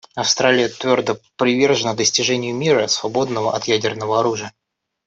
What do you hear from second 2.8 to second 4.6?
свободного от ядерного оружия.